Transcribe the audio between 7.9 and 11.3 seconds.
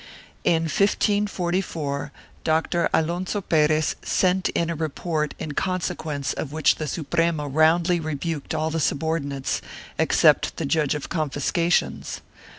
rebuked all the subordinates, except the judge of